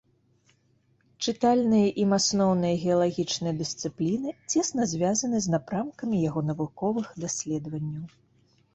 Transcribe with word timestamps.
Чытальныя 1.25 1.87
ім 2.05 2.15
асноўныя 2.19 2.79
геалагічныя 2.87 3.53
дысцыпліны 3.61 4.29
цесна 4.51 4.91
звязаны 4.95 5.37
з 5.47 5.57
напрамкамі 5.59 6.27
яго 6.29 6.39
навуковых 6.53 7.17
даследаванняў. 7.25 8.05